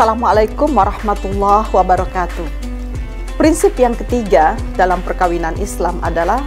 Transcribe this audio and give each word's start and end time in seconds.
Assalamualaikum 0.00 0.72
warahmatullahi 0.72 1.68
wabarakatuh. 1.76 2.48
Prinsip 3.36 3.76
yang 3.76 3.92
ketiga 3.92 4.56
dalam 4.72 5.04
perkawinan 5.04 5.52
Islam 5.60 6.00
adalah 6.00 6.40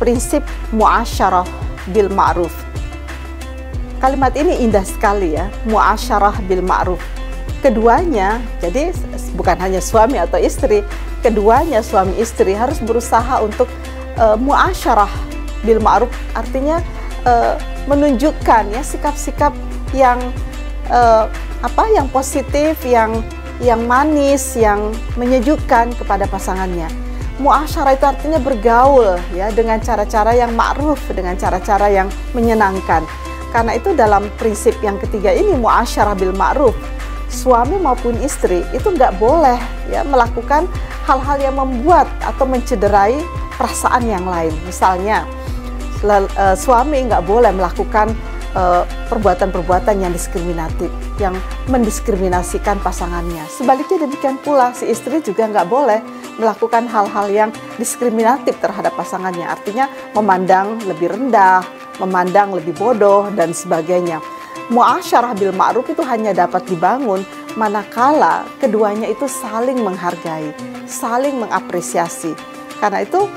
prinsip 0.00 0.40
muasyarah 0.72 1.44
bil 1.92 2.08
ma'ruf. 2.08 2.56
Kalimat 4.00 4.32
ini 4.32 4.64
indah 4.64 4.80
sekali 4.80 5.36
ya, 5.36 5.44
muasyarah 5.68 6.40
bil 6.48 6.64
ma'ruf. 6.64 7.04
Keduanya, 7.60 8.40
jadi 8.64 8.96
bukan 9.36 9.60
hanya 9.60 9.84
suami 9.84 10.16
atau 10.16 10.40
istri, 10.40 10.80
keduanya 11.20 11.84
suami 11.84 12.16
istri 12.16 12.56
harus 12.56 12.80
berusaha 12.80 13.44
untuk 13.44 13.68
uh, 14.16 14.40
muasyarah 14.40 15.12
bil 15.68 15.84
ma'ruf 15.84 16.08
artinya 16.32 16.80
uh, 17.28 17.60
menunjukkan 17.92 18.72
ya 18.72 18.80
sikap-sikap 18.80 19.52
yang 19.92 20.16
uh, 20.90 21.30
apa 21.64 21.84
yang 21.94 22.06
positif, 22.10 22.78
yang 22.84 23.22
yang 23.64 23.88
manis, 23.88 24.52
yang 24.56 24.92
menyejukkan 25.16 25.96
kepada 25.96 26.28
pasangannya. 26.28 26.88
Muasyarah 27.36 27.92
itu 27.96 28.04
artinya 28.08 28.40
bergaul 28.40 29.20
ya 29.36 29.52
dengan 29.52 29.76
cara-cara 29.80 30.32
yang 30.32 30.56
ma'ruf, 30.56 31.00
dengan 31.12 31.36
cara-cara 31.36 31.88
yang 31.92 32.08
menyenangkan. 32.32 33.04
Karena 33.52 33.76
itu 33.76 33.92
dalam 33.96 34.28
prinsip 34.36 34.76
yang 34.84 35.00
ketiga 35.00 35.32
ini 35.32 35.56
muasyarah 35.56 36.16
bil 36.16 36.32
ma'ruf, 36.32 36.76
suami 37.28 37.76
maupun 37.80 38.16
istri 38.24 38.64
itu 38.72 38.88
nggak 38.88 39.16
boleh 39.20 39.56
ya 39.92 40.04
melakukan 40.04 40.68
hal-hal 41.04 41.38
yang 41.40 41.56
membuat 41.56 42.08
atau 42.24 42.44
mencederai 42.44 43.20
perasaan 43.56 44.04
yang 44.04 44.24
lain. 44.24 44.52
Misalnya 44.64 45.24
eh, 46.04 46.56
suami 46.56 47.04
nggak 47.08 47.24
boleh 47.24 47.52
melakukan 47.52 48.12
perbuatan-perbuatan 49.12 50.00
yang 50.00 50.12
diskriminatif, 50.16 50.88
yang 51.20 51.36
mendiskriminasikan 51.68 52.80
pasangannya. 52.80 53.44
Sebaliknya 53.52 54.08
demikian 54.08 54.40
pula 54.40 54.72
si 54.72 54.88
istri 54.88 55.20
juga 55.20 55.44
nggak 55.44 55.68
boleh 55.68 56.00
melakukan 56.40 56.88
hal-hal 56.88 57.26
yang 57.28 57.50
diskriminatif 57.76 58.56
terhadap 58.60 58.96
pasangannya. 58.96 59.44
Artinya 59.44 59.92
memandang 60.16 60.80
lebih 60.88 61.12
rendah, 61.12 61.60
memandang 62.00 62.56
lebih 62.56 62.72
bodoh 62.76 63.28
dan 63.36 63.52
sebagainya. 63.52 64.24
Muasyarah 64.72 65.36
bil 65.38 65.54
ma'ruf 65.54 65.86
itu 65.86 66.02
hanya 66.02 66.34
dapat 66.34 66.66
dibangun 66.66 67.22
manakala 67.54 68.44
keduanya 68.58 69.06
itu 69.06 69.28
saling 69.30 69.78
menghargai, 69.78 70.50
saling 70.88 71.38
mengapresiasi. 71.38 72.34
Karena 72.80 73.04
itu 73.06 73.30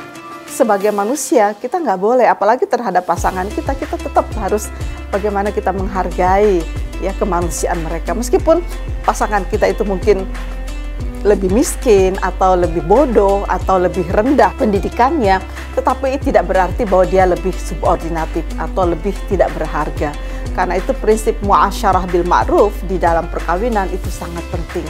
sebagai 0.49 0.89
manusia 0.89 1.53
kita 1.53 1.77
nggak 1.77 1.99
boleh 2.01 2.25
apalagi 2.25 2.65
terhadap 2.65 3.05
pasangan 3.05 3.45
kita 3.53 3.77
kita 3.77 3.95
tetap 4.01 4.25
harus 4.41 4.67
bagaimana 5.09 5.49
kita 5.49 5.73
menghargai 5.73 6.61
ya 7.03 7.11
kemanusiaan 7.17 7.81
mereka. 7.83 8.13
Meskipun 8.13 8.61
pasangan 9.03 9.43
kita 9.49 9.69
itu 9.69 9.83
mungkin 9.83 10.23
lebih 11.27 11.51
miskin 11.51 12.15
atau 12.23 12.55
lebih 12.55 12.79
bodoh 12.87 13.43
atau 13.51 13.75
lebih 13.75 14.07
rendah 14.07 14.55
pendidikannya 14.55 15.43
tetapi 15.75 16.15
tidak 16.23 16.47
berarti 16.47 16.87
bahwa 16.87 17.05
dia 17.07 17.27
lebih 17.27 17.51
subordinatif 17.59 18.47
atau 18.55 18.87
lebih 18.87 19.11
tidak 19.27 19.51
berharga. 19.55 20.15
Karena 20.55 20.79
itu 20.79 20.91
prinsip 20.97 21.35
muasyarah 21.43 22.03
bil 22.07 22.27
ma'ruf 22.27 22.75
di 22.87 22.99
dalam 22.99 23.27
perkawinan 23.31 23.87
itu 23.91 24.11
sangat 24.11 24.43
penting. 24.51 24.83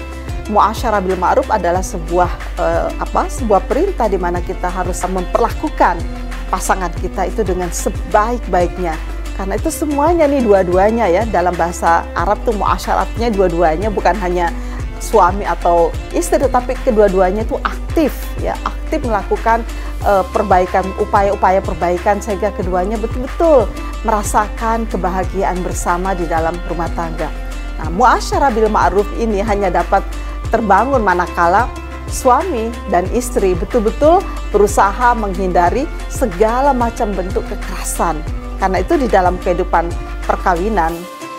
Muasyarah 0.50 1.02
bil 1.02 1.18
ma'ruf 1.18 1.46
adalah 1.50 1.86
sebuah 1.86 2.30
uh, 2.58 2.90
apa 2.98 3.30
sebuah 3.30 3.70
perintah 3.70 4.10
di 4.10 4.18
mana 4.18 4.42
kita 4.42 4.66
harus 4.66 4.98
memperlakukan 5.06 6.02
pasangan 6.50 6.90
kita 6.98 7.30
itu 7.30 7.46
dengan 7.46 7.70
sebaik-baiknya 7.70 8.98
karena 9.40 9.56
itu 9.56 9.72
semuanya 9.72 10.28
nih 10.28 10.44
dua-duanya 10.44 11.08
ya 11.08 11.24
dalam 11.24 11.56
bahasa 11.56 12.04
Arab 12.12 12.44
tuh 12.44 12.52
muasyaratnya 12.60 13.32
dua-duanya 13.32 13.88
bukan 13.88 14.12
hanya 14.20 14.52
suami 15.00 15.48
atau 15.48 15.96
istri 16.12 16.36
tetapi 16.36 16.76
kedua-duanya 16.84 17.48
itu 17.48 17.56
aktif 17.64 18.12
ya 18.44 18.60
aktif 18.68 19.00
melakukan 19.08 19.64
uh, 20.04 20.28
perbaikan 20.36 20.84
upaya-upaya 21.00 21.64
perbaikan 21.64 22.20
sehingga 22.20 22.52
keduanya 22.52 23.00
betul-betul 23.00 23.64
merasakan 24.04 24.84
kebahagiaan 24.92 25.56
bersama 25.64 26.12
di 26.12 26.28
dalam 26.28 26.60
rumah 26.68 26.92
tangga. 26.92 27.32
Nah, 27.80 27.88
muasyarah 27.96 28.52
bil 28.52 28.68
ma'ruf 28.68 29.08
ini 29.16 29.40
hanya 29.40 29.72
dapat 29.72 30.04
terbangun 30.52 31.00
manakala 31.00 31.72
suami 32.12 32.68
dan 32.92 33.08
istri 33.16 33.56
betul-betul 33.56 34.20
berusaha 34.52 35.16
menghindari 35.16 35.88
segala 36.12 36.76
macam 36.76 37.16
bentuk 37.16 37.48
kekerasan. 37.48 38.20
Karena 38.60 38.84
itu 38.84 39.00
di 39.00 39.08
dalam 39.08 39.40
kehidupan 39.40 39.88
perkawinan 40.28 40.92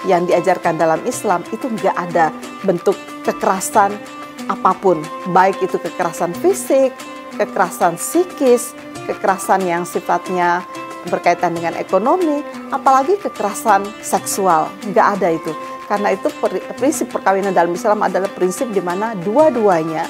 yang 0.09 0.25
diajarkan 0.25 0.81
dalam 0.81 1.01
Islam 1.05 1.45
itu 1.53 1.69
nggak 1.69 1.97
ada 1.97 2.33
bentuk 2.65 2.97
kekerasan 3.29 3.93
apa 4.49 4.73
pun, 4.81 4.99
baik 5.31 5.61
itu 5.61 5.77
kekerasan 5.77 6.33
fisik, 6.41 6.91
kekerasan 7.37 8.01
psikis, 8.01 8.73
kekerasan 9.05 9.63
yang 9.69 9.85
sifatnya 9.85 10.65
berkaitan 11.13 11.55
dengan 11.55 11.77
ekonomi, 11.77 12.41
apalagi 12.73 13.21
kekerasan 13.21 13.85
seksual, 14.01 14.73
nggak 14.91 15.07
ada 15.21 15.29
itu. 15.37 15.53
Karena 15.87 16.15
itu 16.15 16.33
prinsip 16.79 17.11
perkawinan 17.13 17.53
dalam 17.53 17.75
Islam 17.75 18.01
adalah 18.01 18.31
prinsip 18.33 18.71
di 18.73 18.81
mana 18.81 19.13
dua-duanya 19.19 20.07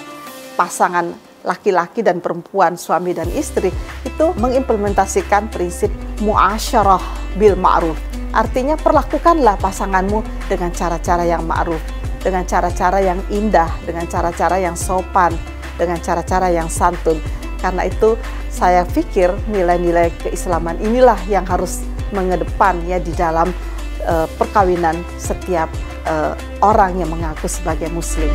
pasangan 0.54 1.29
laki-laki 1.44 2.04
dan 2.04 2.20
perempuan, 2.20 2.76
suami 2.76 3.16
dan 3.16 3.28
istri 3.32 3.72
itu 4.04 4.26
mengimplementasikan 4.36 5.48
prinsip 5.48 5.88
muasyarah 6.20 7.00
bil 7.36 7.56
ma'ruf. 7.56 7.96
Artinya 8.30 8.78
perlakukanlah 8.78 9.58
pasanganmu 9.58 10.46
dengan 10.46 10.70
cara-cara 10.70 11.26
yang 11.26 11.42
ma'ruf, 11.42 11.82
dengan 12.22 12.46
cara-cara 12.46 13.02
yang 13.02 13.18
indah, 13.32 13.68
dengan 13.82 14.06
cara-cara 14.06 14.60
yang 14.60 14.78
sopan, 14.78 15.34
dengan 15.74 15.98
cara-cara 15.98 16.52
yang 16.52 16.70
santun. 16.70 17.18
Karena 17.60 17.88
itu 17.88 18.16
saya 18.48 18.86
pikir 18.88 19.32
nilai-nilai 19.50 20.12
keislaman 20.24 20.80
inilah 20.80 21.18
yang 21.28 21.44
harus 21.44 21.84
mengedepan 22.10 22.80
ya 22.88 22.98
di 22.98 23.12
dalam 23.14 23.52
uh, 24.06 24.26
perkawinan 24.38 24.96
setiap 25.20 25.68
uh, 26.08 26.34
orang 26.64 27.00
yang 27.00 27.10
mengaku 27.12 27.46
sebagai 27.48 27.88
muslim. 27.92 28.30